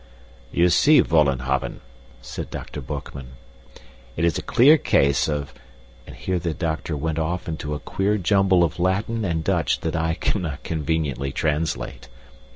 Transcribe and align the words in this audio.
"You 0.51 0.69
see, 0.69 0.99
Vollenhoven," 1.01 1.79
said 2.23 2.49
Dr. 2.49 2.81
Boekman, 2.81 3.33
"it 4.17 4.25
is 4.25 4.35
a 4.39 4.41
clear 4.41 4.79
case 4.79 5.27
of" 5.29 5.53
And 6.07 6.15
here 6.15 6.39
the 6.39 6.55
doctor 6.55 6.97
went 6.97 7.19
off 7.19 7.47
into 7.47 7.75
a 7.75 7.79
queer 7.79 8.17
jumble 8.17 8.63
of 8.63 8.79
Latin 8.79 9.23
and 9.23 9.43
Dutch 9.43 9.81
that 9.81 9.95
I 9.95 10.15
cannot 10.15 10.63
conveniently 10.63 11.31
translate. 11.31 12.09